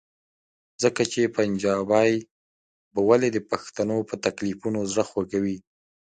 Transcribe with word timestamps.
ځکه 0.83 1.01
چې 1.11 1.21
پنجابی 1.37 2.11
به 2.93 3.01
ولې 3.09 3.29
د 3.33 3.39
پښتنو 3.49 3.97
په 4.09 4.15
تکلیفونو 4.25 4.79
زړه 4.91 5.03
خوږوي؟ 5.09 5.57